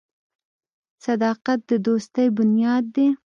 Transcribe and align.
•صداقت 1.05 1.59
د 1.69 1.71
دوستۍ 1.87 2.27
بنیاد 2.37 2.83
دی. 2.95 3.07